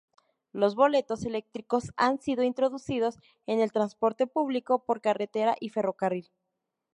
[0.51, 6.31] Los boletos electrónicos han sido introducidos en el transporte público, por carretera y ferrocarril.